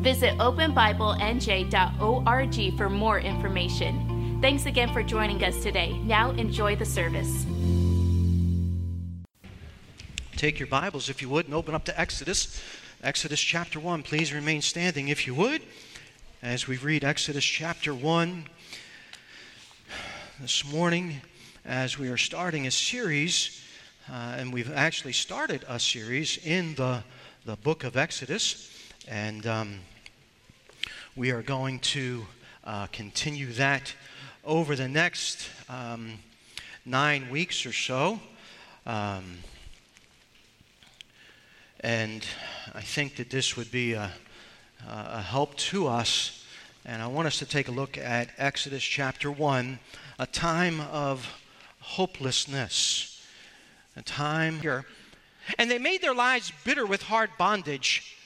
[0.00, 4.38] Visit openbiblenj.org for more information.
[4.40, 5.98] Thanks again for joining us today.
[5.98, 7.44] Now enjoy the service.
[10.36, 12.62] Take your Bibles, if you would, and open up to Exodus.
[13.02, 14.02] Exodus chapter 1.
[14.02, 15.60] Please remain standing, if you would,
[16.42, 18.46] as we read Exodus chapter 1
[20.40, 21.20] this morning,
[21.66, 23.62] as we are starting a series,
[24.10, 27.04] uh, and we've actually started a series in the,
[27.44, 28.66] the book of Exodus.
[29.06, 29.80] And um,
[31.16, 32.24] we are going to
[32.62, 33.92] uh, continue that
[34.44, 36.12] over the next um,
[36.84, 38.20] nine weeks or so.
[38.86, 39.38] Um,
[41.80, 42.24] and
[42.74, 44.12] I think that this would be a,
[44.88, 46.44] a help to us.
[46.86, 49.80] And I want us to take a look at Exodus chapter 1,
[50.20, 51.28] a time of
[51.80, 53.26] hopelessness.
[53.96, 54.84] A time here.
[55.58, 58.16] And they made their lives bitter with hard bondage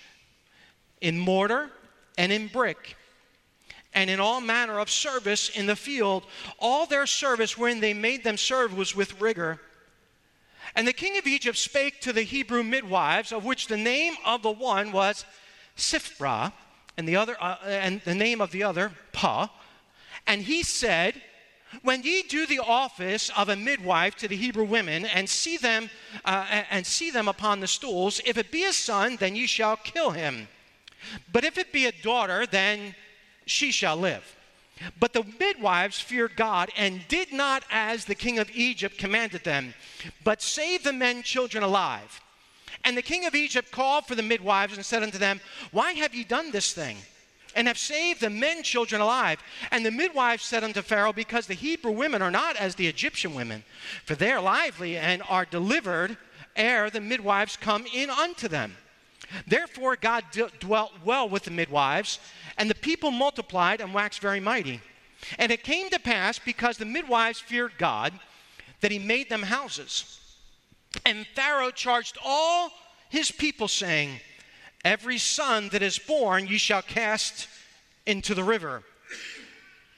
[1.00, 1.70] in mortar
[2.16, 2.96] and in brick
[3.94, 6.24] and in all manner of service in the field.
[6.58, 9.60] All their service, when they made them serve, was with rigor.
[10.74, 14.42] And the king of Egypt spake to the Hebrew midwives, of which the name of
[14.42, 15.24] the one was
[15.76, 16.52] Shiphrah,
[16.96, 19.48] and the other, uh, and the name of the other Puah.
[20.26, 21.20] And he said,
[21.82, 25.90] When ye do the office of a midwife to the Hebrew women, and see them,
[26.24, 29.76] uh, and see them upon the stools, if it be a son, then ye shall
[29.76, 30.48] kill him.
[31.32, 32.94] But if it be a daughter, then
[33.46, 34.36] she shall live.
[34.98, 39.74] But the midwives feared God and did not as the king of Egypt commanded them,
[40.24, 42.20] but saved the men children alive.
[42.84, 46.14] And the king of Egypt called for the midwives and said unto them, Why have
[46.14, 46.98] ye done this thing?
[47.56, 49.38] And have saved the men children alive.
[49.70, 53.32] And the midwives said unto Pharaoh, Because the Hebrew women are not as the Egyptian
[53.32, 53.64] women,
[54.04, 56.18] for they are lively and are delivered
[56.56, 58.76] ere the midwives come in unto them.
[59.46, 62.18] Therefore, God d- dwelt well with the midwives,
[62.58, 64.80] and the people multiplied and waxed very mighty.
[65.38, 68.12] And it came to pass, because the midwives feared God,
[68.80, 70.20] that he made them houses.
[71.04, 72.70] And Pharaoh charged all
[73.08, 74.20] his people, saying,
[74.84, 77.48] Every son that is born you shall cast
[78.06, 78.82] into the river,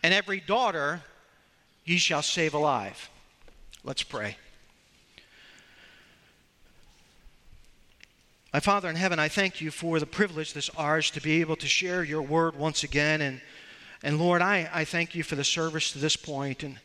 [0.02, 1.02] and every daughter
[1.84, 3.10] ye shall save alive.
[3.82, 4.36] Let's pray.
[8.56, 11.56] My Father in heaven, I thank you for the privilege that's ours to be able
[11.56, 13.20] to share your word once again.
[13.20, 13.42] And,
[14.02, 16.62] and Lord, I, I thank you for the service to this point.
[16.62, 16.80] And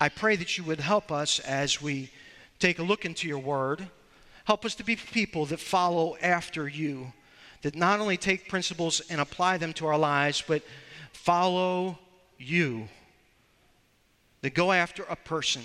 [0.00, 2.10] I pray that you would help us as we
[2.58, 3.88] take a look into your word.
[4.46, 7.12] Help us to be people that follow after you,
[7.62, 10.62] that not only take principles and apply them to our lives, but
[11.12, 12.00] follow
[12.36, 12.88] you,
[14.40, 15.62] that go after a person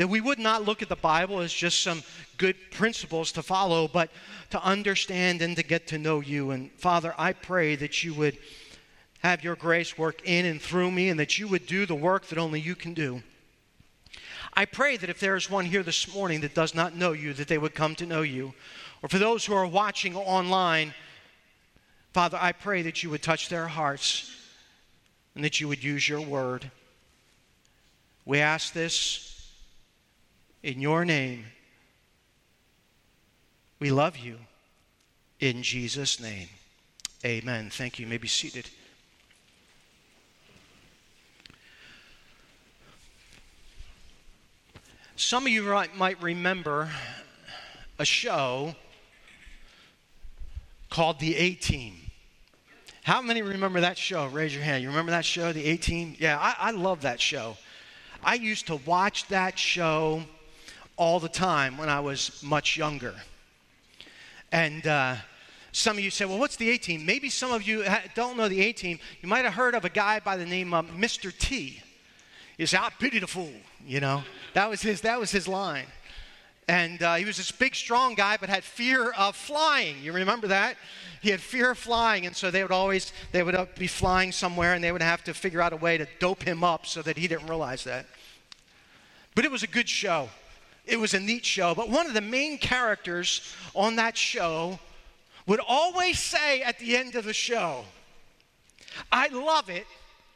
[0.00, 2.02] that we would not look at the Bible as just some
[2.38, 4.08] good principles to follow, but
[4.48, 6.52] to understand and to get to know you.
[6.52, 8.38] And Father, I pray that you would
[9.18, 12.28] have your grace work in and through me and that you would do the work
[12.28, 13.22] that only you can do.
[14.54, 17.34] I pray that if there is one here this morning that does not know you,
[17.34, 18.54] that they would come to know you.
[19.02, 20.94] Or for those who are watching online,
[22.14, 24.34] Father, I pray that you would touch their hearts
[25.34, 26.70] and that you would use your word.
[28.24, 29.29] We ask this
[30.62, 31.44] in your name.
[33.78, 34.38] We love you.
[35.38, 36.48] In Jesus' name.
[37.24, 37.70] Amen.
[37.70, 38.04] Thank you.
[38.04, 38.68] you may be seated.
[45.16, 45.62] Some of you
[45.96, 46.90] might remember
[47.98, 48.74] a show
[50.88, 51.94] called The A Team.
[53.02, 54.26] How many remember that show?
[54.26, 54.82] Raise your hand.
[54.82, 56.16] You remember that show, The A Team?
[56.18, 57.56] Yeah, I, I love that show.
[58.22, 60.22] I used to watch that show
[61.00, 63.14] all the time when I was much younger.
[64.52, 65.16] And uh,
[65.72, 67.06] some of you say, well, what's the A team?
[67.06, 68.98] Maybe some of you don't know the A team.
[69.22, 71.36] You might have heard of a guy by the name of Mr.
[71.36, 71.82] T.
[72.58, 73.50] He said, I pity the fool,
[73.86, 74.22] you know.
[74.52, 75.86] That was his, that was his line.
[76.68, 79.96] And uh, he was this big, strong guy, but had fear of flying.
[80.02, 80.76] You remember that?
[81.22, 84.32] He had fear of flying, and so they would always they would uh, be flying
[84.32, 87.00] somewhere, and they would have to figure out a way to dope him up so
[87.02, 88.04] that he didn't realize that.
[89.34, 90.28] But it was a good show
[90.86, 91.74] it was a neat show.
[91.74, 94.78] But one of the main characters on that show
[95.46, 97.84] would always say at the end of the show,
[99.10, 99.86] I love it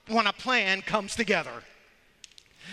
[0.08, 1.62] when a plan comes together.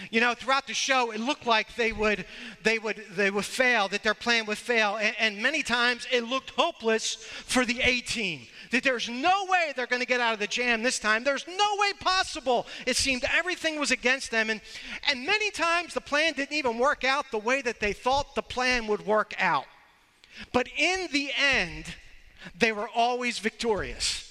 [0.09, 2.25] You know, throughout the show, it looked like they would,
[2.63, 4.97] they would, they would fail, that their plan would fail.
[4.97, 8.41] And, and many times it looked hopeless for the A team.
[8.71, 11.23] That there's no way they're going to get out of the jam this time.
[11.23, 12.67] There's no way possible.
[12.85, 14.49] It seemed everything was against them.
[14.49, 14.61] And,
[15.09, 18.41] and many times the plan didn't even work out the way that they thought the
[18.41, 19.65] plan would work out.
[20.53, 21.95] But in the end,
[22.57, 24.27] they were always victorious.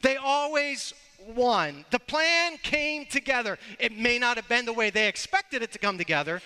[0.00, 0.94] They always
[1.28, 1.84] won.
[1.90, 3.58] The plan came together.
[3.78, 6.40] It may not have been the way they expected it to come together,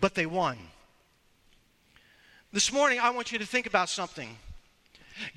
[0.00, 0.58] but they won.
[2.52, 4.36] This morning, I want you to think about something.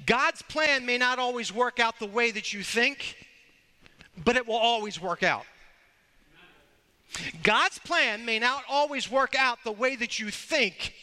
[0.05, 3.17] God's plan may not always work out the way that you think,
[4.23, 5.45] but it will always work out.
[7.43, 10.93] God's plan may not always work out the way that you think,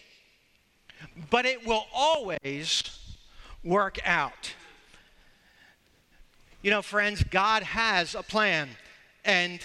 [1.30, 2.82] but it will always
[3.62, 4.54] work out.
[6.60, 8.68] You know, friends, God has a plan.
[9.24, 9.60] And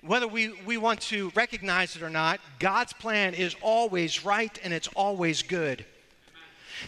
[0.00, 4.74] whether we, we want to recognize it or not, God's plan is always right and
[4.74, 5.84] it's always good.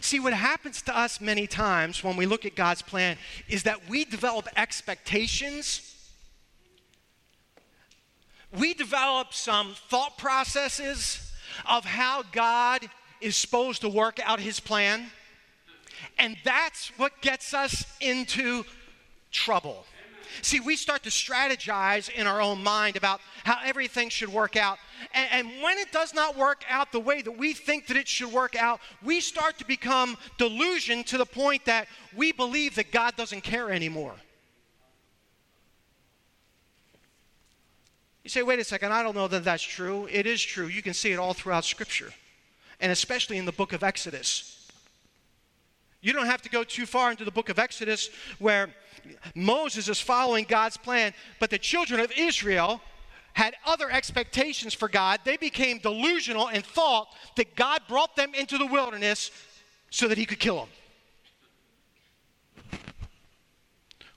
[0.01, 3.17] See, what happens to us many times when we look at God's plan
[3.49, 5.95] is that we develop expectations.
[8.59, 11.33] We develop some thought processes
[11.71, 12.81] of how God
[13.21, 15.07] is supposed to work out his plan.
[16.19, 18.65] And that's what gets us into
[19.37, 19.85] trouble.
[20.43, 24.79] See, we start to strategize in our own mind about how everything should work out.
[25.15, 28.09] And, and, when it does not work out the way that we think that it
[28.09, 32.93] should work out, we start to become delusioned to the point that we believe that
[32.93, 34.15] God doesn't care anymore.
[38.25, 40.09] You say, wait a second, I don't know that that's true.
[40.11, 40.67] It is true.
[40.67, 42.13] You can see it all throughout Scripture,
[42.81, 44.56] and especially in the book of Exodus.
[46.07, 48.69] You don't have to go too far into the book of Exodus where
[49.35, 52.81] Moses is following God's plan, but the children of Israel
[53.33, 55.19] had other expectations for God.
[55.25, 59.33] They became delusional and thought that God brought them into the wilderness
[59.91, 60.69] so that he could kill
[62.71, 62.79] them.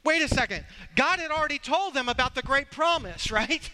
[0.05, 0.65] Wait a second.
[0.95, 3.67] God had already told them about the great promise, right?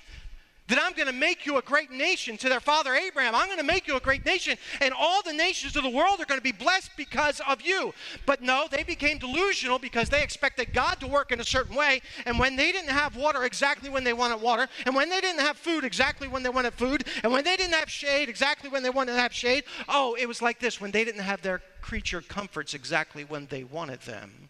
[0.68, 3.36] That I'm going to make you a great nation to their father Abraham.
[3.36, 6.20] I'm going to make you a great nation, and all the nations of the world
[6.20, 7.94] are going to be blessed because of you.
[8.26, 12.02] But no, they became delusional because they expected God to work in a certain way.
[12.26, 15.42] And when they didn't have water exactly when they wanted water, and when they didn't
[15.42, 18.82] have food exactly when they wanted food, and when they didn't have shade exactly when
[18.82, 21.62] they wanted to have shade, oh, it was like this when they didn't have their
[21.82, 24.50] creature comforts exactly when they wanted them.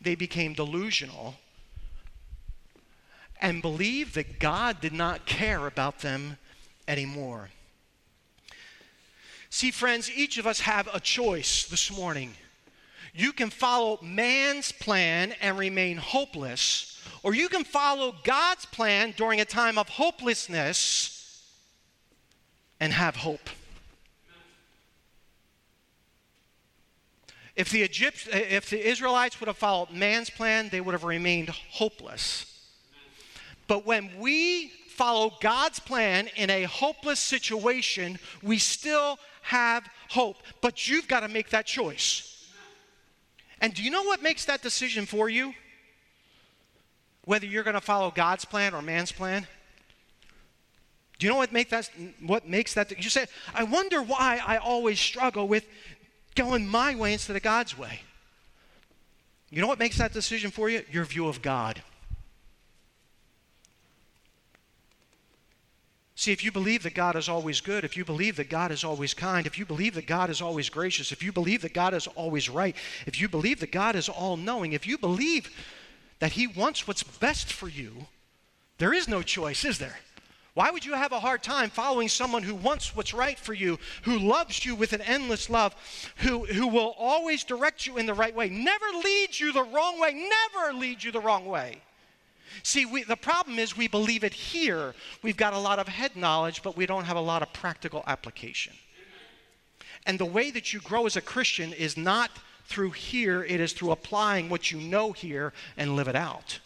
[0.00, 1.34] They became delusional
[3.40, 6.38] and believe that God did not care about them
[6.88, 7.50] anymore.
[9.50, 12.34] See, friends, each of us have a choice this morning.
[13.14, 19.40] You can follow man's plan and remain hopeless, or you can follow God's plan during
[19.40, 21.42] a time of hopelessness
[22.80, 23.48] and have hope.
[27.54, 31.48] If the, Egypt, if the Israelites would have followed man's plan, they would have remained
[31.48, 32.55] hopeless.
[33.66, 40.36] But when we follow God's plan in a hopeless situation, we still have hope.
[40.60, 42.32] But you've got to make that choice.
[43.60, 45.54] And do you know what makes that decision for you?
[47.24, 49.46] Whether you're going to follow God's plan or man's plan?
[51.18, 53.02] Do you know what, make that, what makes that?
[53.02, 55.66] You say, I wonder why I always struggle with
[56.34, 58.00] going my way instead of God's way.
[59.50, 60.82] You know what makes that decision for you?
[60.90, 61.82] Your view of God.
[66.18, 68.84] See, if you believe that God is always good, if you believe that God is
[68.84, 71.92] always kind, if you believe that God is always gracious, if you believe that God
[71.92, 75.50] is always right, if you believe that God is all knowing, if you believe
[76.20, 78.06] that He wants what's best for you,
[78.78, 79.98] there is no choice, is there?
[80.54, 83.78] Why would you have a hard time following someone who wants what's right for you,
[84.00, 85.74] who loves you with an endless love,
[86.16, 90.00] who, who will always direct you in the right way, never lead you the wrong
[90.00, 91.82] way, never lead you the wrong way?
[92.62, 94.94] See, we, the problem is we believe it here.
[95.22, 98.02] We've got a lot of head knowledge, but we don't have a lot of practical
[98.06, 98.72] application.
[100.06, 102.30] And the way that you grow as a Christian is not
[102.66, 106.60] through here, it is through applying what you know here and live it out.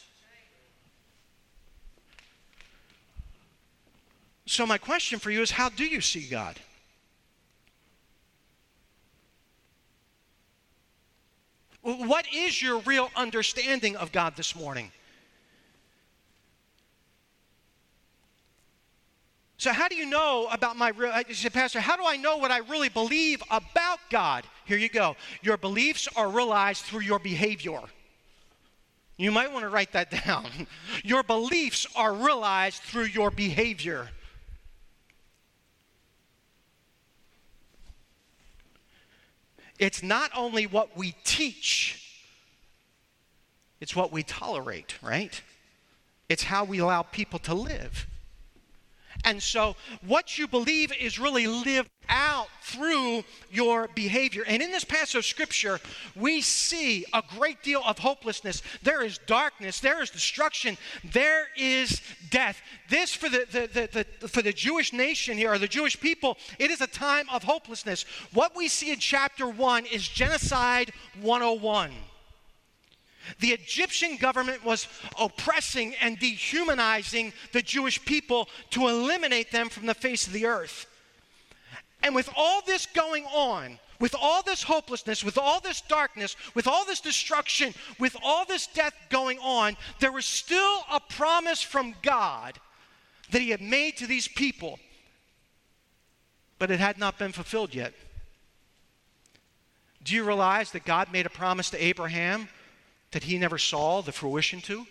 [4.47, 6.59] So, my question for you is how do you see God?
[11.83, 14.93] What is your real understanding of God this morning?
[19.61, 21.13] So, how do you know about my real?
[21.29, 24.47] You said, Pastor, how do I know what I really believe about God?
[24.65, 25.17] Here you go.
[25.43, 27.83] Your beliefs are realized through your behavior.
[29.19, 30.67] You might want to write that down.
[31.05, 34.09] Your beliefs are realized through your behavior.
[39.79, 42.19] It's not only what we teach,
[43.79, 45.43] it's what we tolerate, right?
[46.31, 48.07] It's how we allow people to live.
[49.25, 54.45] And so, what you believe is really lived out through your behavior.
[54.47, 55.81] And in this passage of Scripture,
[56.17, 58.63] we see a great deal of hopelessness.
[58.83, 62.01] There is darkness, there is destruction, there is
[62.31, 62.61] death.
[62.89, 66.71] This, for the, the, the, for the Jewish nation here, or the Jewish people, it
[66.71, 68.05] is a time of hopelessness.
[68.33, 71.93] What we see in chapter 1 is genocide 101.
[73.39, 79.95] The Egyptian government was oppressing and dehumanizing the Jewish people to eliminate them from the
[79.95, 80.87] face of the earth.
[82.03, 86.67] And with all this going on, with all this hopelessness, with all this darkness, with
[86.67, 91.95] all this destruction, with all this death going on, there was still a promise from
[92.03, 92.59] God
[93.31, 94.79] that He had made to these people,
[96.59, 97.93] but it had not been fulfilled yet.
[100.03, 102.49] Do you realize that God made a promise to Abraham
[103.13, 104.87] that he never saw the fruition to?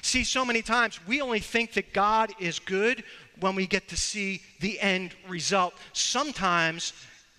[0.00, 3.04] See, so many times we only think that God is good
[3.40, 5.74] when we get to see the end result.
[5.92, 6.92] Sometimes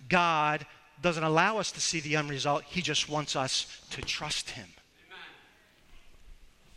[0.08, 0.66] God
[1.02, 4.66] doesn't allow us to see the end result, He just wants us to trust Him.
[5.06, 5.18] Amen.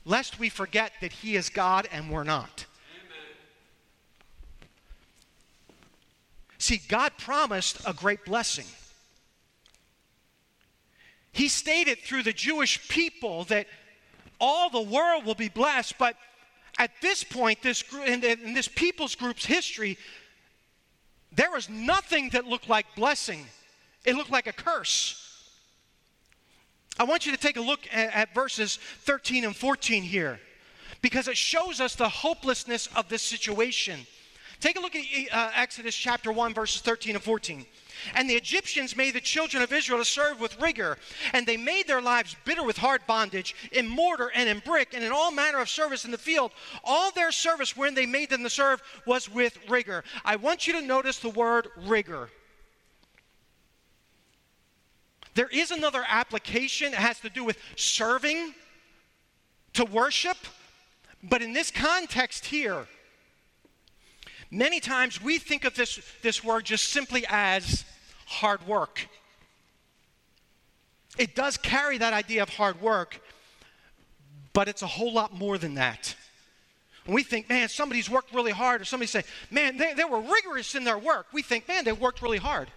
[0.05, 2.65] Lest we forget that He is God and we're not.
[2.93, 3.35] Amen.
[6.57, 8.65] See, God promised a great blessing.
[11.37, 13.67] He stated through the Jewish people that
[14.41, 16.15] all the world will be blessed, but
[16.79, 19.99] at this point, this in, in this people's group's history,
[21.31, 23.45] there was nothing that looked like blessing.
[24.03, 25.23] It looked like a curse.
[26.97, 30.39] I want you to take a look at, at verses 13 and 14 here
[31.03, 34.07] because it shows us the hopelessness of this situation.
[34.59, 37.65] Take a look at uh, Exodus chapter 1, verses 13 and 14.
[38.15, 40.97] And the Egyptians made the children of Israel to serve with rigor,
[41.33, 45.03] and they made their lives bitter with hard bondage, in mortar and in brick, and
[45.03, 46.51] in all manner of service in the field.
[46.83, 50.03] All their service when they made them to serve was with rigor.
[50.25, 52.29] I want you to notice the word rigor.
[55.35, 58.55] There is another application, it has to do with serving,
[59.73, 60.37] to worship,
[61.21, 62.87] but in this context here,
[64.49, 67.85] Many times we think of this, this word just simply as
[68.25, 69.07] hard work.
[71.17, 73.19] It does carry that idea of hard work,
[74.53, 76.15] but it's a whole lot more than that.
[77.07, 80.75] We think, man, somebody's worked really hard, or somebody say, man, they, they were rigorous
[80.75, 82.69] in their work, we think, man, they worked really hard.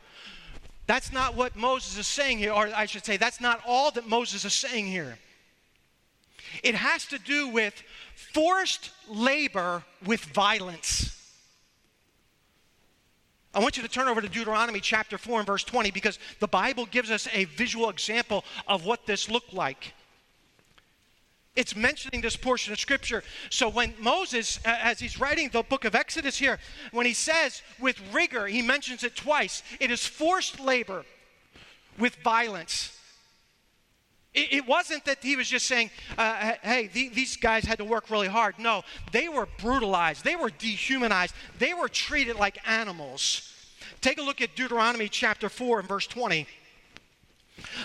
[0.86, 4.08] That's not what Moses is saying here, or I should say, that's not all that
[4.08, 5.18] Moses is saying here.
[6.62, 7.80] It has to do with
[8.14, 11.16] forced labor with violence.
[13.52, 16.46] I want you to turn over to Deuteronomy chapter 4 and verse 20 because the
[16.46, 19.92] Bible gives us a visual example of what this looked like.
[21.56, 23.24] It's mentioning this portion of scripture.
[23.50, 26.60] So when Moses, as he's writing the book of Exodus here,
[26.92, 29.64] when he says with rigor, he mentions it twice.
[29.80, 31.04] It is forced labor
[31.98, 32.96] with violence.
[34.32, 38.10] It, it wasn't that he was just saying, uh, hey, these guys had to work
[38.10, 38.58] really hard.
[38.58, 38.82] No,
[39.12, 43.52] they were brutalized, they were dehumanized, they were treated like animals.
[44.00, 46.46] Take a look at Deuteronomy chapter 4 and verse 20.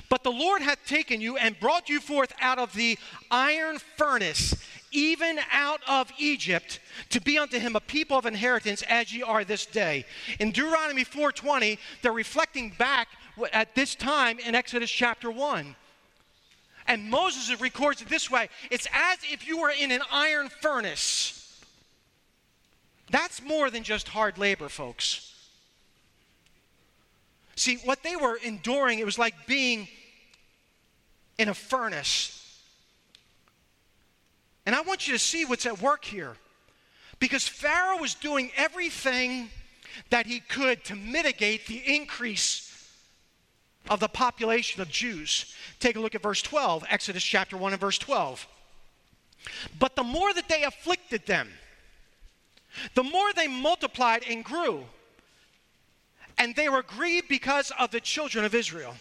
[0.07, 2.97] But the Lord hath taken you and brought you forth out of the
[3.29, 4.55] iron furnace,
[4.91, 9.43] even out of Egypt, to be unto him a people of inheritance as ye are
[9.43, 10.05] this day.
[10.39, 13.09] In Deuteronomy 4:20, they're reflecting back
[13.51, 15.75] at this time in Exodus chapter 1.
[16.87, 21.41] And Moses records it this way it's as if you were in an iron furnace.
[23.09, 25.33] That's more than just hard labor, folks.
[27.55, 29.87] See, what they were enduring, it was like being
[31.37, 32.31] in a furnace.
[34.65, 36.35] And I want you to see what's at work here.
[37.19, 39.49] Because Pharaoh was doing everything
[40.09, 42.64] that he could to mitigate the increase
[43.89, 45.53] of the population of Jews.
[45.79, 48.47] Take a look at verse 12, Exodus chapter 1 and verse 12.
[49.79, 51.49] But the more that they afflicted them,
[52.93, 54.85] the more they multiplied and grew,
[56.37, 58.95] and they were grieved because of the children of Israel.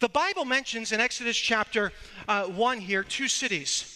[0.00, 1.92] The Bible mentions in Exodus chapter
[2.28, 3.92] uh, 1 here two cities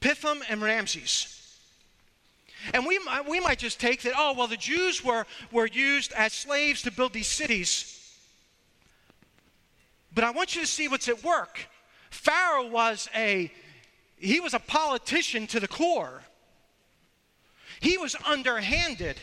[0.00, 1.33] Pithom and Ramses.
[2.72, 6.32] And we, we might just take that, oh, well, the Jews were, were used as
[6.32, 8.00] slaves to build these cities.
[10.14, 11.66] But I want you to see what's at work.
[12.10, 13.52] Pharaoh was a
[14.16, 16.22] he was a politician to the core.
[17.80, 19.18] He was underhanded.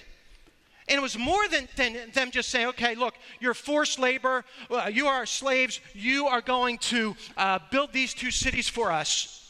[0.87, 4.89] And it was more than, than them just saying, okay, look, you're forced labor, uh,
[4.91, 9.40] you are slaves, you are going to uh, build these two cities for us.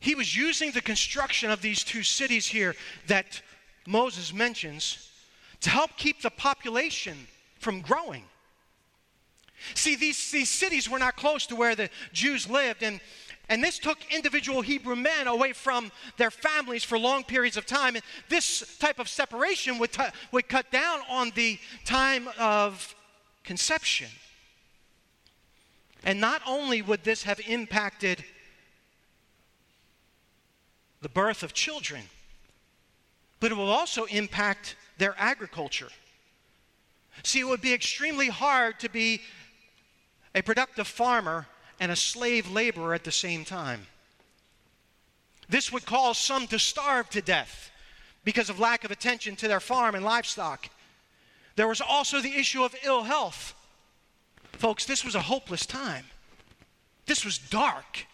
[0.00, 2.74] He was using the construction of these two cities here
[3.06, 3.40] that
[3.86, 5.10] Moses mentions
[5.60, 7.26] to help keep the population
[7.58, 8.24] from growing.
[9.74, 13.00] See, these, these cities were not close to where the Jews lived, and,
[13.48, 17.96] and this took individual Hebrew men away from their families for long periods of time.
[17.96, 22.94] And this type of separation would, t- would cut down on the time of
[23.44, 24.08] conception.
[26.04, 28.24] And not only would this have impacted
[31.02, 32.02] the birth of children,
[33.40, 35.88] but it will also impact their agriculture.
[37.22, 39.20] See, it would be extremely hard to be
[40.34, 41.46] a productive farmer
[41.80, 43.86] and a slave laborer at the same time.
[45.48, 47.70] This would cause some to starve to death
[48.24, 50.68] because of lack of attention to their farm and livestock.
[51.54, 53.54] There was also the issue of ill health.
[54.52, 56.04] Folks, this was a hopeless time.
[57.06, 58.06] This was dark.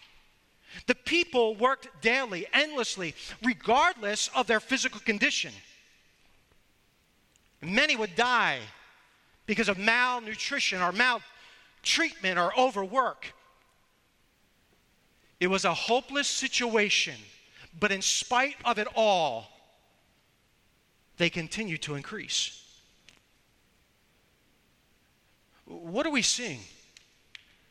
[0.86, 5.52] The people worked daily, endlessly, regardless of their physical condition.
[7.60, 8.58] Many would die
[9.46, 13.32] because of malnutrition or maltreatment or overwork.
[15.38, 17.16] It was a hopeless situation,
[17.78, 19.48] but in spite of it all,
[21.18, 22.58] they continued to increase.
[25.66, 26.60] What are we seeing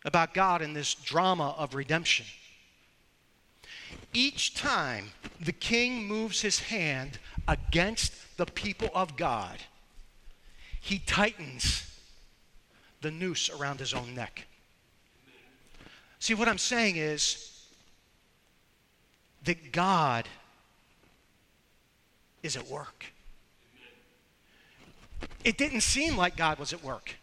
[0.06, 2.26] about God in this drama of redemption?
[4.14, 9.58] Each time the king moves his hand against the people of God,
[10.80, 11.88] he tightens
[13.02, 14.46] the noose around his own neck.
[16.20, 17.66] See, what I'm saying is
[19.44, 20.28] that God
[22.44, 23.06] is at work.
[25.44, 27.16] It didn't seem like God was at work.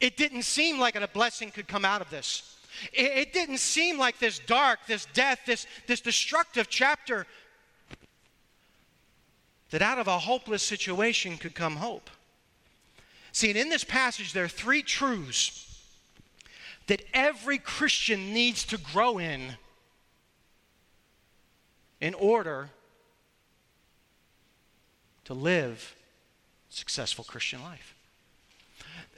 [0.00, 2.57] It didn't seem like a blessing could come out of this.
[2.92, 7.26] It, it didn't seem like this dark, this death, this, this destructive chapter,
[9.70, 12.10] that out of a hopeless situation could come hope.
[13.32, 15.64] See, and in this passage, there are three truths
[16.86, 19.56] that every Christian needs to grow in
[22.00, 22.70] in order
[25.24, 25.94] to live
[26.70, 27.94] a successful Christian life.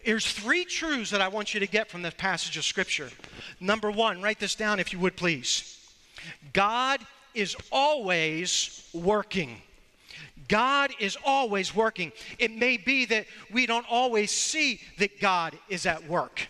[0.03, 3.11] Here's three truths that I want you to get from this passage of Scripture.
[3.61, 5.79] Number one, write this down if you would please.
[6.53, 7.01] God
[7.35, 9.61] is always working.
[10.49, 12.13] God is always working.
[12.39, 16.49] It may be that we don't always see that God is at work.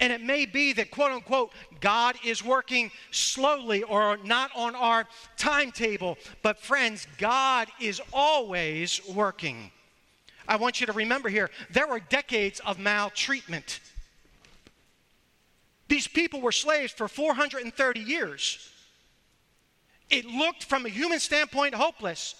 [0.00, 5.06] And it may be that, quote unquote, God is working slowly or not on our
[5.36, 6.18] timetable.
[6.42, 9.70] But, friends, God is always working.
[10.46, 13.80] I want you to remember here there were decades of maltreatment.
[15.88, 18.70] These people were slaves for 430 years.
[20.10, 22.34] It looked, from a human standpoint, hopeless.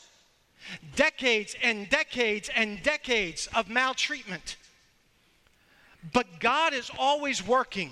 [0.97, 4.57] Decades and decades and decades of maltreatment.
[6.13, 7.91] But God is always working.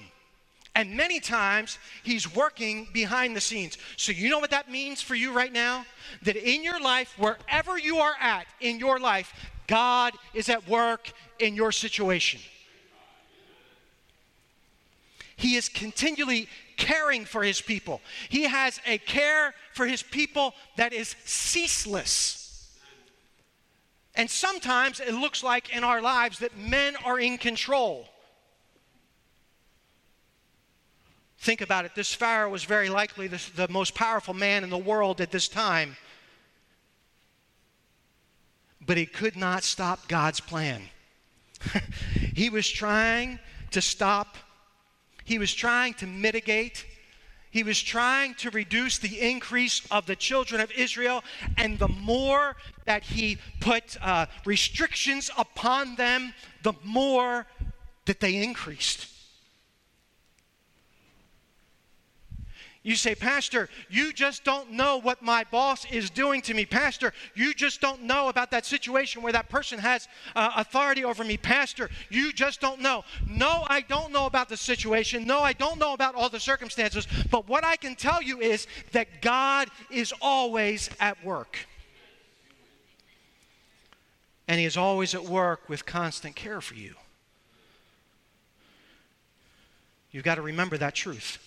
[0.75, 3.77] And many times, He's working behind the scenes.
[3.97, 5.85] So, you know what that means for you right now?
[6.23, 9.35] That in your life, wherever you are at in your life,
[9.67, 12.41] God is at work in your situation.
[15.37, 18.01] He is continually caring for His people.
[18.29, 22.71] He has a care for His people that is ceaseless.
[24.15, 28.09] And sometimes it looks like in our lives that men are in control.
[31.43, 31.97] Think about it.
[31.97, 35.49] This Pharaoh was very likely the, the, most powerful man in the world at this
[35.49, 35.97] time.
[38.81, 40.83] But he could not stop God's plan.
[42.35, 43.41] he was trying
[43.73, 44.37] to stop,
[45.25, 46.87] he was trying to mitigate
[47.51, 51.23] he was trying to reduce the increase of the children of Israel,
[51.59, 57.47] and the more that he put uh, restrictions upon them, the more
[58.07, 59.12] that they increased.
[62.85, 66.67] You say, Pastor, you just don't know what my boss is doing to me.
[66.67, 71.23] Pastor, you just don't know about that situation where that person has uh, authority over
[71.23, 71.37] me.
[71.37, 73.05] Pastor, you just don't know.
[73.29, 75.25] No, I don't know about the situation.
[75.29, 77.07] No, I don't know about all the circumstances.
[77.31, 81.59] But what I can tell you is that God is always at work.
[84.49, 86.97] And He is always at work with constant care for you.
[90.11, 91.39] You've got to remember that truth.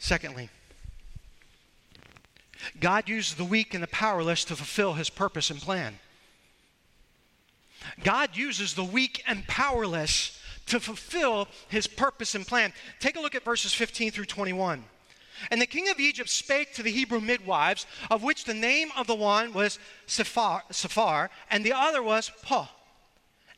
[0.00, 0.48] Secondly,
[2.80, 5.98] God uses the weak and the powerless to fulfill his purpose and plan.
[8.02, 12.72] God uses the weak and powerless to fulfill his purpose and plan.
[12.98, 14.84] Take a look at verses 15 through 21.
[15.50, 19.06] And the king of Egypt spake to the Hebrew midwives, of which the name of
[19.06, 22.68] the one was Shiphrah, and the other was Puah.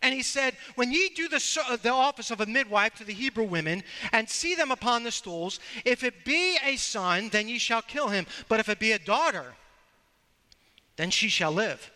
[0.02, 3.44] And he said, When ye do the, the office of a midwife to the Hebrew
[3.44, 7.82] women, and see them upon the stools, if it be a son, then ye shall
[7.82, 8.26] kill him.
[8.48, 9.54] But if it be a daughter,
[10.96, 11.90] then she shall live.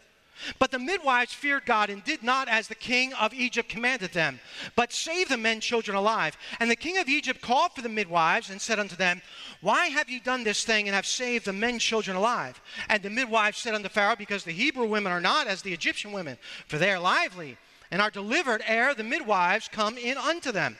[0.59, 4.38] But the midwives feared God and did not as the king of Egypt commanded them,
[4.75, 6.37] but saved the men children alive.
[6.61, 9.23] And the king of Egypt called for the midwives and said unto them,
[9.62, 12.61] Why have you done this thing and have saved the men children alive?
[12.88, 16.12] And the midwives said unto Pharaoh, Because the Hebrew women are not as the Egyptian
[16.12, 17.57] women, for they are lively
[17.90, 20.77] and are delivered ere the midwives come in unto them.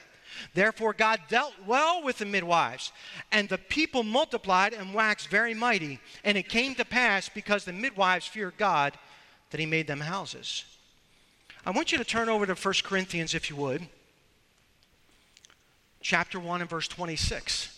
[0.55, 2.93] Therefore, God dealt well with the midwives,
[3.33, 5.99] and the people multiplied and waxed very mighty.
[6.25, 8.99] And it came to pass, because the midwives feared God,
[9.51, 10.65] that he made them houses.
[11.65, 13.87] I want you to turn over to 1 Corinthians, if you would,
[16.01, 17.73] chapter 1 and verse 26.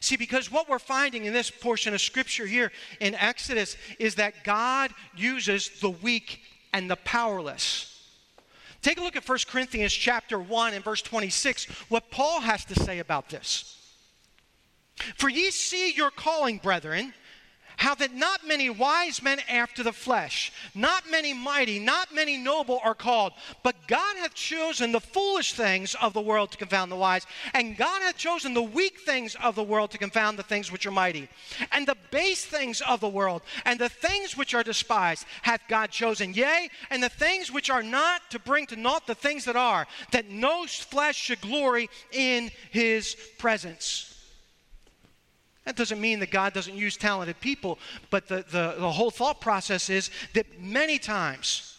[0.00, 4.42] See, because what we're finding in this portion of scripture here in Exodus is that
[4.42, 6.40] God uses the weak
[6.72, 7.88] and the powerless.
[8.82, 12.74] Take a look at 1 Corinthians chapter 1 and verse 26, what Paul has to
[12.74, 13.78] say about this.
[15.16, 17.14] For ye see your calling, brethren,
[17.82, 22.80] how that not many wise men after the flesh, not many mighty, not many noble
[22.84, 23.32] are called,
[23.64, 27.76] but God hath chosen the foolish things of the world to confound the wise, and
[27.76, 30.92] God hath chosen the weak things of the world to confound the things which are
[30.92, 31.28] mighty,
[31.72, 35.90] and the base things of the world, and the things which are despised hath God
[35.90, 39.56] chosen, yea, and the things which are not to bring to naught the things that
[39.56, 44.11] are, that no flesh should glory in his presence.
[45.64, 47.78] That doesn't mean that God doesn't use talented people,
[48.10, 51.72] but the, the, the whole thought process is that many times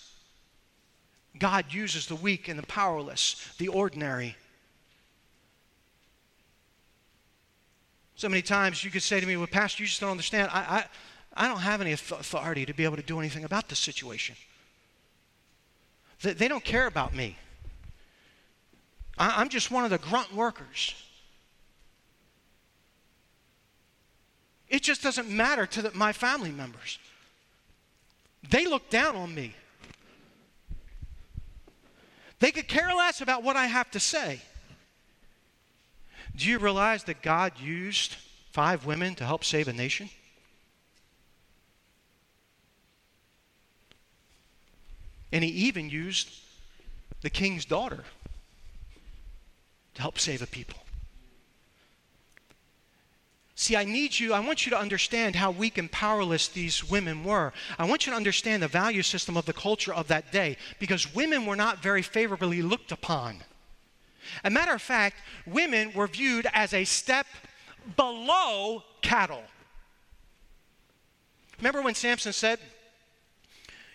[1.38, 4.36] God uses the weak and the powerless, the ordinary.
[8.15, 10.50] So many times you could say to me, Well, Pastor, you just don't understand.
[10.54, 10.86] I,
[11.36, 14.36] I, I don't have any authority to be able to do anything about this situation.
[16.22, 17.38] They, they don't care about me.
[19.17, 20.93] I, I'm just one of the grunt workers.
[24.74, 26.98] It just doesn't matter to the, my family members.
[28.50, 29.54] They look down on me.
[32.40, 34.42] They could care less about what I have to say.
[36.36, 38.16] Do you realize that God used
[38.52, 40.10] five women to help save a nation?
[45.32, 46.32] And he even used
[47.22, 48.06] the king's daughter
[49.94, 50.80] to help save a people.
[53.63, 57.23] See, I need you, I want you to understand how weak and powerless these women
[57.23, 57.54] were.
[57.80, 61.15] I want you to understand the value system of the culture of that day because
[61.15, 63.38] women were not very favorably looked upon.
[64.43, 67.26] A matter of fact, women were viewed as a step
[67.95, 69.43] below cattle.
[71.58, 72.60] Remember when Samson said,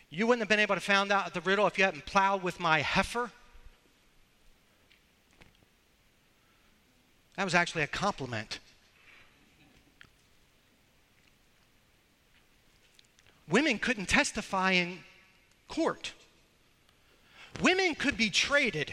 [0.08, 2.58] You wouldn't have been able to find out the riddle if you hadn't plowed with
[2.58, 3.32] my heifer?
[7.36, 8.60] That was actually a compliment.
[13.50, 14.98] Women couldn't testify in
[15.68, 16.12] court.
[17.60, 18.92] Women could be traded.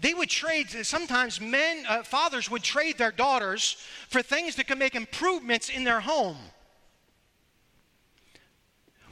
[0.00, 3.76] They would trade, sometimes men, uh, fathers would trade their daughters
[4.08, 6.36] for things that could make improvements in their home.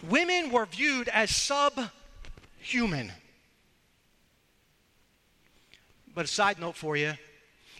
[0.08, 3.12] Women were viewed as subhuman.
[6.14, 7.14] But a side note for you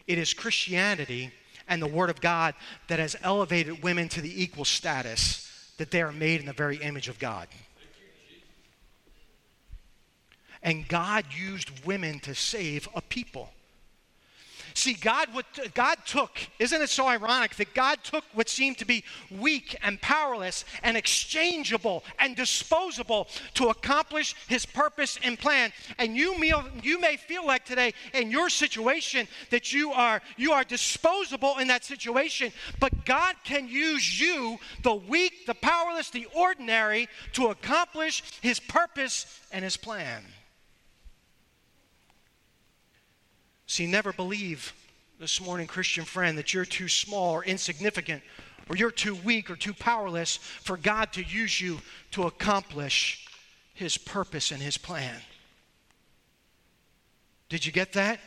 [0.07, 1.33] it is Christianity
[1.68, 2.55] and the Word of God
[2.88, 6.77] that has elevated women to the equal status that they are made in the very
[6.77, 7.48] image of God.
[10.62, 13.50] And God used women to save a people.
[14.77, 18.85] See, God, what, God took, isn't it so ironic that God took what seemed to
[18.85, 25.73] be weak and powerless and exchangeable and disposable to accomplish his purpose and plan?
[25.97, 30.51] And you may, you may feel like today in your situation that you are, you
[30.51, 36.27] are disposable in that situation, but God can use you, the weak, the powerless, the
[36.35, 40.25] ordinary, to accomplish his purpose and his plan.
[43.66, 44.74] See, never believe
[45.18, 48.22] this morning, Christian friend, that you're too small or insignificant
[48.68, 51.81] or you're too weak or too powerless for God to use you
[52.12, 53.27] to accomplish
[53.74, 55.16] His purpose and His plan.
[57.48, 58.20] Did you get that?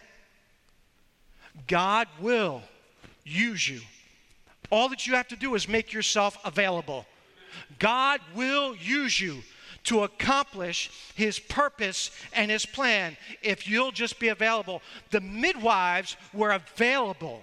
[1.67, 2.62] God will
[3.23, 3.82] use you.
[4.69, 7.06] All that you have to do is make yourself available.
[7.80, 9.41] God will use you
[9.88, 14.82] to accomplish his purpose and his plan if you'll just be available.
[15.12, 17.41] The midwives were available.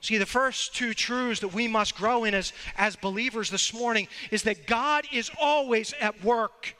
[0.00, 4.06] See, the first two truths that we must grow in as, as believers this morning
[4.30, 6.74] is that God is always at work.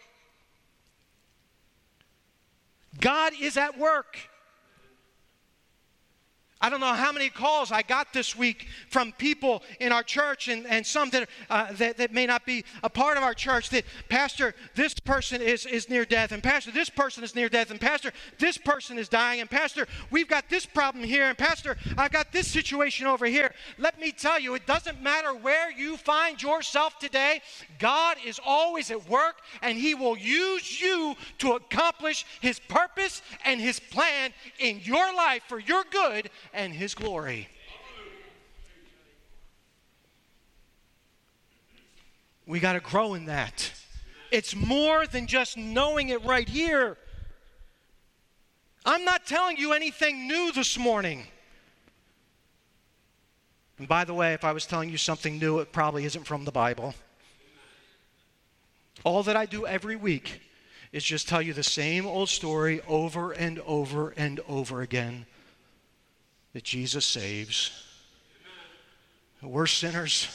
[3.01, 4.19] God is at work.
[6.61, 10.49] I don't know how many calls I got this week from people in our church
[10.49, 13.71] and, and some that, uh, that, that, may not be a part of our church
[13.71, 17.71] that, Pastor, this person is, is near death, and Pastor, this person is near death,
[17.71, 21.77] and Pastor, this person is dying, and Pastor, we've got this problem here, and Pastor,
[21.97, 23.55] I've got this situation over here.
[23.77, 27.41] Let me tell you, it doesn't matter where you find yourself today,
[27.79, 33.61] God is always at work, and He will use you to accomplish His purpose and
[33.61, 37.49] His plan in your life for your good and His glory.
[42.47, 43.73] We got to grow in that.
[44.31, 46.97] It's more than just knowing it right here.
[48.85, 51.27] I'm not telling you anything new this morning.
[53.79, 56.45] And by the way, if I was telling you something new, it probably isn't from
[56.47, 56.95] the Bible.
[59.05, 60.41] All that I do every week
[60.91, 65.27] is just tell you the same old story over and over and over again
[66.59, 67.71] that Jesus saves.
[69.41, 70.27] We're sinners.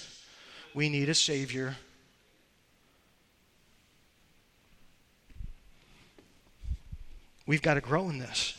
[0.73, 1.75] We need a Savior.
[7.45, 8.57] We've got to grow in this.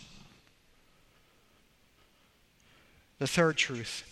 [3.18, 4.04] The third truth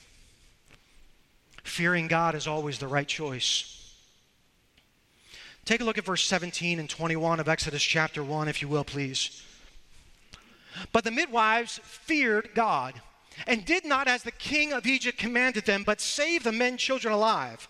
[1.63, 3.95] fearing God is always the right choice.
[5.67, 8.83] Take a look at verse 17 and 21 of Exodus chapter 1, if you will,
[8.83, 9.43] please.
[10.91, 13.03] But the midwives feared God
[13.47, 17.13] and did not as the king of Egypt commanded them, but saved the men children
[17.13, 17.69] alive.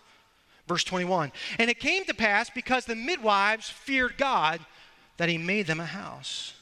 [0.66, 1.33] Verse 21.
[1.59, 4.61] And it came to pass because the midwives feared God
[5.16, 6.55] that he made them a house.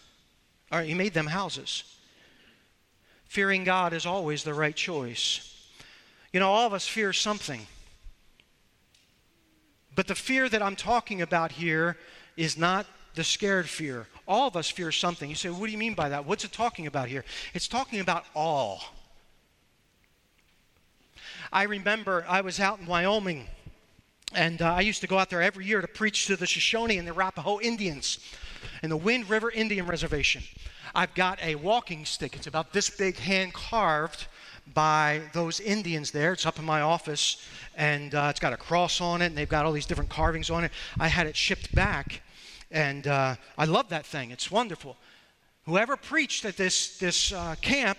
[0.73, 1.85] Or he made them houses.
[3.25, 5.57] Fearing God is always the right choice.
[6.33, 7.67] You know, all of us fear something.
[9.95, 11.97] But the fear that I'm talking about here
[12.37, 14.07] is not the scared fear.
[14.27, 15.29] All of us fear something.
[15.29, 16.25] You say, what do you mean by that?
[16.25, 17.25] What's it talking about here?
[17.55, 18.83] It's talking about all.
[21.53, 23.47] I remember I was out in Wyoming,
[24.35, 26.97] and uh, I used to go out there every year to preach to the Shoshone
[26.97, 28.21] and the Arapaho Indians
[28.83, 30.43] in the Wind River Indian Reservation.
[30.95, 32.37] I've got a walking stick.
[32.37, 34.27] It's about this big, hand carved
[34.73, 36.33] by those Indians there.
[36.33, 37.45] It's up in my office,
[37.77, 40.51] and uh, it's got a cross on it, and they've got all these different carvings
[40.51, 40.71] on it.
[40.99, 42.23] I had it shipped back,
[42.71, 44.31] and uh, I love that thing.
[44.31, 44.97] It's wonderful.
[45.67, 47.99] Whoever preached at this, this uh, camp,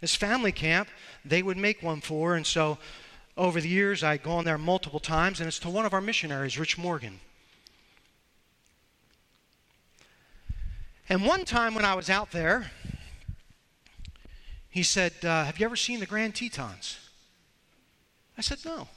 [0.00, 0.88] this family camp,
[1.24, 2.36] they would make one for.
[2.36, 2.78] And so
[3.36, 6.58] over the years, I'd gone there multiple times, and it's to one of our missionaries,
[6.58, 7.20] Rich Morgan.
[11.08, 12.70] And one time when I was out there,
[14.70, 16.98] he said, uh, Have you ever seen the Grand Tetons?
[18.38, 18.88] I said, No.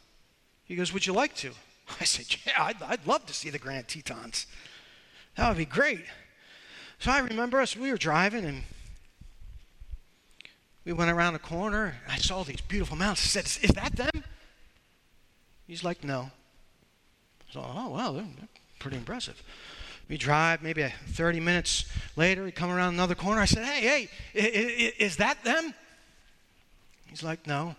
[0.63, 1.51] He goes, Would you like to?
[1.99, 4.47] I said, Yeah, I'd, I'd love to see the Grand Tetons.
[5.35, 6.05] That would be great.
[6.99, 8.63] So I remember us, we were driving and
[10.85, 11.95] we went around a corner.
[12.03, 13.35] And I saw these beautiful mountains.
[13.35, 14.23] I said, Is that them?
[15.67, 16.31] He's like, No.
[17.51, 18.47] So, oh, they're, they're
[18.79, 19.41] pretty impressive.
[20.07, 22.43] We drive maybe 30 minutes later.
[22.43, 23.41] We come around another corner.
[23.41, 25.73] I said, Hey, hey, is that them?
[27.07, 27.75] He's like, No.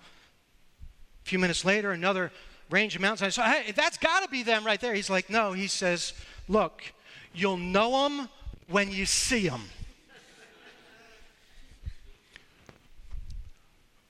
[1.24, 2.32] A few minutes later, another
[2.70, 3.22] range of mountains.
[3.22, 4.94] I said, Hey, that's got to be them right there.
[4.94, 5.52] He's like, No.
[5.52, 6.12] He says,
[6.48, 6.82] Look,
[7.36, 8.28] you'll know them
[8.68, 9.62] when you see them.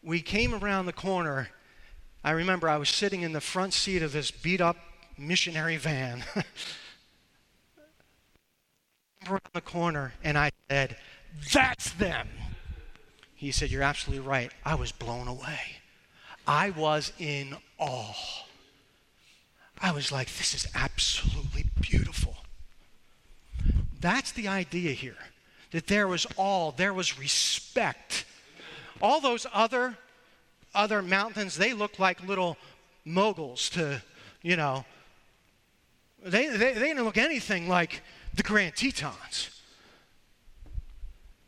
[0.03, 1.49] we came around the corner.
[2.23, 4.77] I remember I was sitting in the front seat of this beat up
[5.19, 6.25] missionary van.
[9.29, 10.97] around the corner and I said,
[11.53, 12.29] That's them.
[13.35, 14.53] He said, You're absolutely right.
[14.65, 15.61] I was blown away.
[16.47, 18.45] I was in awe.
[19.81, 22.37] I was like, This is absolutely beautiful.
[24.07, 25.17] That's the idea here
[25.73, 28.25] that there was all, there was respect
[29.03, 29.99] all those other
[30.77, 32.57] other mountains, they look like little
[33.05, 34.01] moguls to,
[34.43, 34.85] you know,
[36.25, 38.01] they, they, they didn't look anything like
[38.33, 39.51] the Grand Tetons.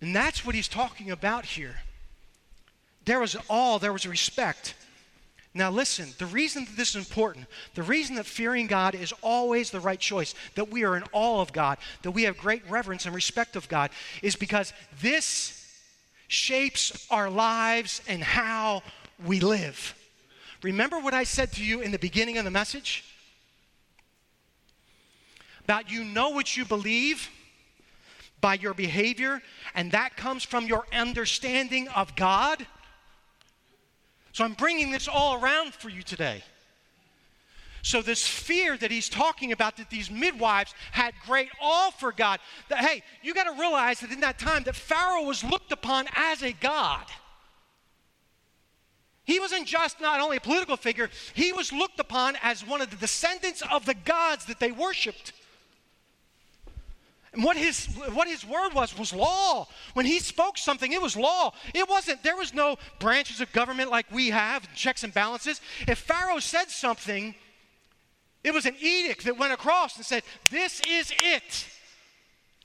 [0.01, 1.77] And that's what he's talking about here.
[3.05, 4.75] There was awe, there was respect.
[5.55, 9.71] Now, listen, the reason that this is important, the reason that fearing God is always
[9.71, 13.07] the right choice, that we are in awe of God, that we have great reverence
[13.07, 13.91] and respect of God,
[14.23, 15.67] is because this
[16.29, 18.83] shapes our lives and how
[19.25, 19.95] we live.
[20.63, 23.05] Remember what I said to you in the beginning of the message?
[25.65, 27.31] About you know what you believe
[28.41, 29.43] by your behavior,
[29.75, 32.67] and that comes from your understanding of God.
[34.39, 36.45] So I'm bringing this all around for you today.
[37.83, 42.39] So, this fear that he's talking about, that these midwives had great awe for God,
[42.69, 46.07] that, hey, you got to realize that in that time that Pharaoh was looked upon
[46.15, 47.05] as a God.
[49.25, 52.91] He wasn't just not only a political figure, he was looked upon as one of
[52.91, 55.33] the descendants of the gods that they worshiped.
[57.33, 59.69] And what his, what his word was was law.
[59.95, 61.53] When he spoke something, it was law.
[61.75, 65.61] It wasn't, there was no branches of government like we have, checks and balances.
[65.87, 67.35] If Pharaoh said something,
[68.43, 71.67] it was an edict that went across and said, This is it.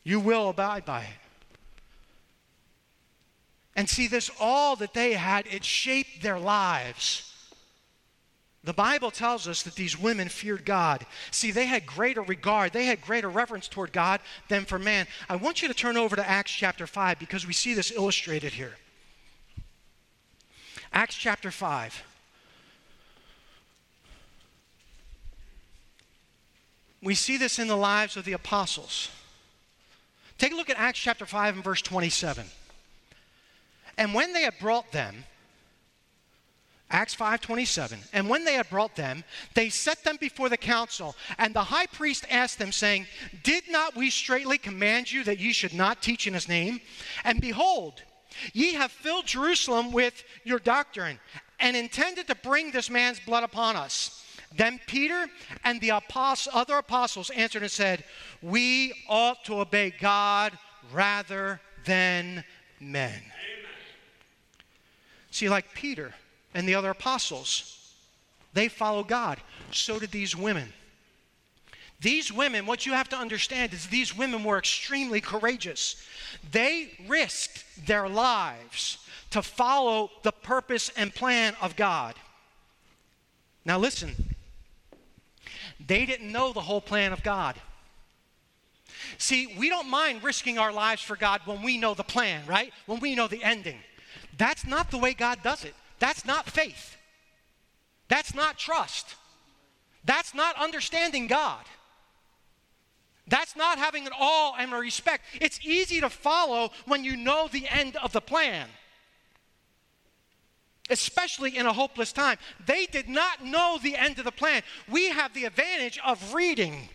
[0.04, 1.08] You will abide by it.
[3.76, 7.33] And see, this all that they had, it shaped their lives.
[8.64, 11.06] The Bible tells us that these women feared God.
[11.32, 15.08] See, they had greater regard, they had greater reverence toward God than for man.
[15.28, 18.54] I want you to turn over to Acts chapter 5 because we see this illustrated
[18.54, 18.76] here.
[20.94, 22.04] Acts chapter 5.
[27.02, 29.10] We see this in the lives of the apostles.
[30.38, 32.46] Take a look at Acts chapter 5 and verse 27.
[33.98, 35.26] And when they had brought them,
[36.94, 38.04] Acts 5:27.
[38.14, 39.24] And when they had brought them,
[39.56, 43.08] they set them before the council, and the high priest asked them saying,
[43.42, 46.82] "Did not we straightly command you that ye should not teach in his name?
[47.24, 48.04] And behold,
[48.54, 51.20] ye have filled Jerusalem with your doctrine
[51.60, 54.24] and intended to bring this man's blood upon us."
[54.56, 55.28] Then Peter
[55.64, 58.04] and the apostle, other apostles answered and said,
[58.44, 60.56] We ought to obey God
[60.92, 62.44] rather than
[62.80, 63.10] men.
[63.10, 63.32] Amen.
[65.32, 66.14] See, like Peter
[66.54, 67.94] and the other apostles,
[68.54, 69.40] they follow God.
[69.72, 70.72] So did these women.
[72.00, 75.96] These women, what you have to understand is these women were extremely courageous.
[76.52, 78.98] They risked their lives
[79.32, 82.16] to follow the purpose and plan of God.
[83.66, 84.36] Now, listen,
[85.86, 87.56] they didn't know the whole plan of God.
[89.18, 92.74] See, we don't mind risking our lives for God when we know the plan, right?
[92.86, 93.80] When we know the ending.
[94.38, 95.76] That's not the way God does it.
[96.04, 96.98] That's not faith.
[98.10, 99.16] That's not trust.
[100.04, 101.64] That's not understanding God.
[103.26, 105.24] That's not having an awe and a respect.
[105.40, 108.68] It's easy to follow when you know the end of the plan
[110.90, 112.38] especially in a hopeless time.
[112.66, 114.64] They did not know the end of the plan.
[114.92, 116.90] We have the advantage of reading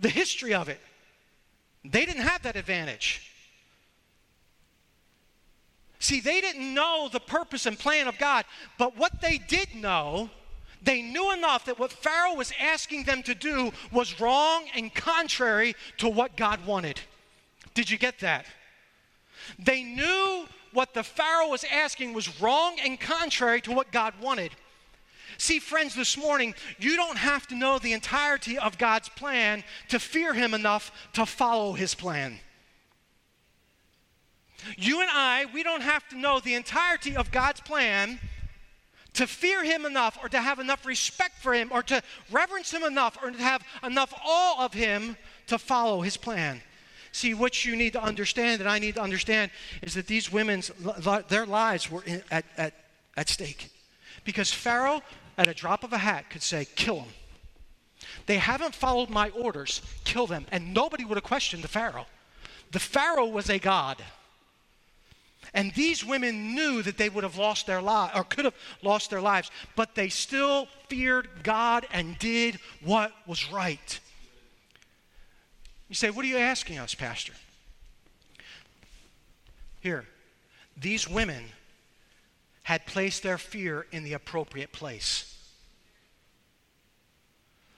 [0.00, 0.80] the history of it.
[1.84, 3.35] They didn't have that advantage.
[5.98, 8.44] See, they didn't know the purpose and plan of God,
[8.78, 10.30] but what they did know,
[10.82, 15.74] they knew enough that what Pharaoh was asking them to do was wrong and contrary
[15.98, 17.00] to what God wanted.
[17.74, 18.46] Did you get that?
[19.58, 24.52] They knew what the Pharaoh was asking was wrong and contrary to what God wanted.
[25.38, 29.98] See, friends, this morning, you don't have to know the entirety of God's plan to
[29.98, 32.38] fear Him enough to follow His plan.
[34.76, 38.18] You and I, we don't have to know the entirety of God's plan
[39.14, 42.82] to fear Him enough or to have enough respect for Him or to reverence Him
[42.82, 46.60] enough or to have enough awe of Him to follow His plan.
[47.12, 49.50] See, what you need to understand, and I need to understand,
[49.80, 50.70] is that these women's,
[51.28, 52.74] their lives were at, at,
[53.16, 53.70] at stake.
[54.24, 55.00] Because Pharaoh,
[55.38, 57.08] at a drop of a hat, could say, kill them.
[58.26, 60.44] They haven't followed my orders, kill them.
[60.52, 62.06] And nobody would have questioned the Pharaoh.
[62.72, 64.02] The Pharaoh was a god.
[65.54, 69.10] And these women knew that they would have lost their lives, or could have lost
[69.10, 74.00] their lives, but they still feared God and did what was right.
[75.88, 77.32] You say, What are you asking us, Pastor?
[79.80, 80.04] Here,
[80.76, 81.44] these women
[82.64, 85.32] had placed their fear in the appropriate place.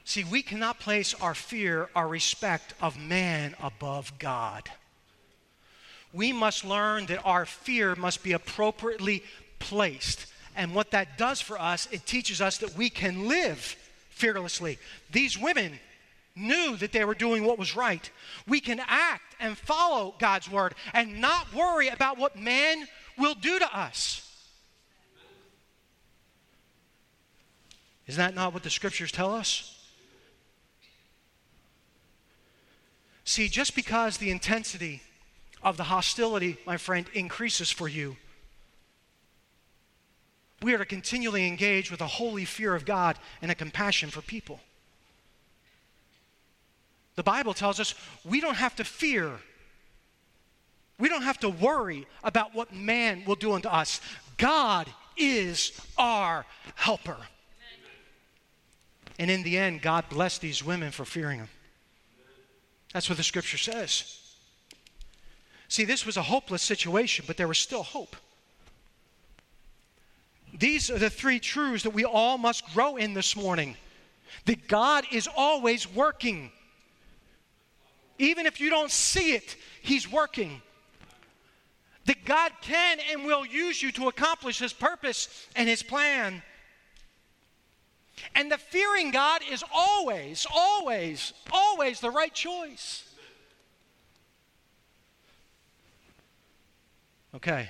[0.04, 4.70] See, we cannot place our fear, our respect of man above God.
[6.18, 9.22] We must learn that our fear must be appropriately
[9.60, 10.26] placed.
[10.56, 13.76] And what that does for us, it teaches us that we can live
[14.10, 14.80] fearlessly.
[15.12, 15.78] These women
[16.34, 18.10] knew that they were doing what was right.
[18.48, 23.60] We can act and follow God's word and not worry about what man will do
[23.60, 24.28] to us.
[28.08, 29.88] Is that not what the scriptures tell us?
[33.22, 35.02] See, just because the intensity
[35.68, 38.16] of the hostility, my friend, increases for you,
[40.62, 44.22] we are to continually engage with a holy fear of God and a compassion for
[44.22, 44.60] people.
[47.14, 47.94] The Bible tells us
[48.24, 49.32] we don't have to fear.
[50.98, 54.00] We don't have to worry about what man will do unto us.
[54.36, 56.44] God is our
[56.74, 57.16] helper.
[59.18, 61.48] And in the end, God blessed these women for fearing him.
[62.92, 64.27] That's what the scripture says.
[65.68, 68.16] See, this was a hopeless situation, but there was still hope.
[70.58, 73.76] These are the three truths that we all must grow in this morning
[74.46, 76.50] that God is always working.
[78.18, 80.62] Even if you don't see it, He's working.
[82.06, 86.42] That God can and will use you to accomplish His purpose and His plan.
[88.34, 93.07] And the fearing God is always, always, always the right choice.
[97.34, 97.68] Okay.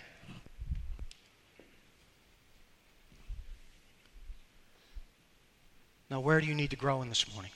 [6.11, 7.51] Now, where do you need to grow in this morning?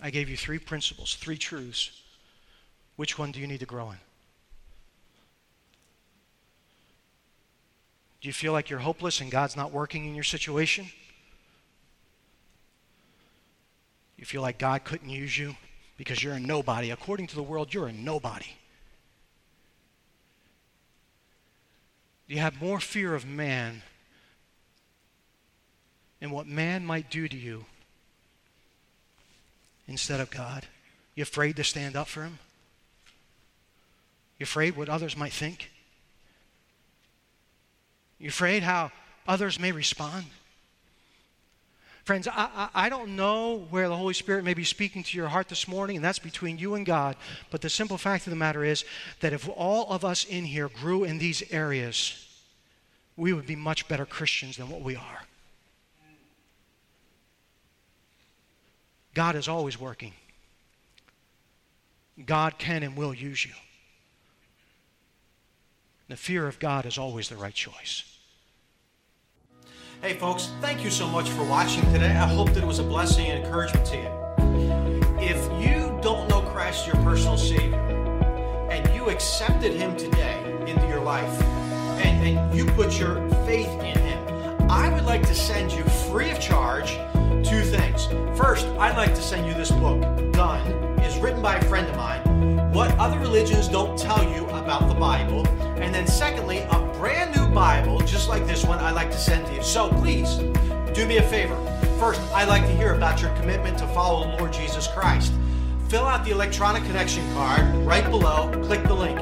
[0.00, 2.02] I gave you three principles, three truths.
[2.96, 3.98] Which one do you need to grow in?
[8.20, 10.86] Do you feel like you're hopeless and God's not working in your situation?
[14.16, 15.54] You feel like God couldn't use you
[15.96, 16.90] because you're a nobody.
[16.90, 18.46] According to the world, you're a nobody.
[22.28, 23.82] Do you have more fear of man
[26.20, 27.66] and what man might do to you
[29.86, 30.66] instead of God?
[31.14, 32.38] You afraid to stand up for him?
[34.38, 35.70] You afraid what others might think?
[38.18, 38.90] You afraid how
[39.26, 40.26] others may respond?
[42.06, 45.26] Friends, I, I, I, don't know where the Holy Spirit may be speaking to your
[45.26, 47.16] heart this morning, and that's between you and God.
[47.50, 48.84] But the simple fact of the matter is
[49.18, 52.24] that if all of us in here grew in these areas,
[53.16, 55.24] we would be much better Christians than what we are.
[59.12, 60.12] God is always working.
[62.24, 63.52] God can and will use you.
[66.06, 68.15] The fear of God is always the right choice.
[70.02, 72.10] Hey, folks, thank you so much for watching today.
[72.10, 75.18] I hope that it was a blessing and encouragement to you.
[75.18, 77.80] If you don't know Christ, as your personal Savior,
[78.70, 81.42] and you accepted Him today into your life,
[82.04, 86.30] and, and you put your faith in Him, I would like to send you free
[86.30, 86.92] of charge
[87.42, 88.06] two things.
[88.38, 90.60] First, I'd like to send you this book, Done,
[91.00, 92.35] is written by a friend of mine.
[92.76, 95.48] What other religions don't tell you about the Bible.
[95.80, 99.46] And then, secondly, a brand new Bible, just like this one, I'd like to send
[99.46, 99.62] to you.
[99.62, 100.36] So please,
[100.92, 101.56] do me a favor.
[101.98, 105.32] First, I'd like to hear about your commitment to follow the Lord Jesus Christ.
[105.88, 109.18] Fill out the electronic connection card right below, click the link.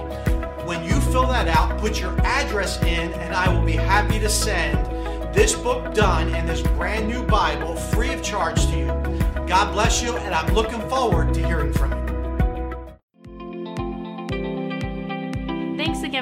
[0.66, 4.28] When you fill that out, put your address in, and I will be happy to
[4.28, 4.84] send
[5.32, 8.86] this book done and this brand new Bible free of charge to you.
[9.46, 12.03] God bless you, and I'm looking forward to hearing from you.